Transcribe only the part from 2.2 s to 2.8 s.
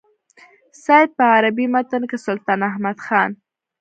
سلطان